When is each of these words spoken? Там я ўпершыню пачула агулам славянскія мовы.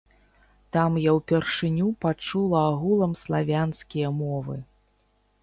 Там 0.77 0.95
я 1.01 1.11
ўпершыню 1.17 1.89
пачула 2.07 2.63
агулам 2.71 3.13
славянскія 3.27 4.07
мовы. 4.25 4.57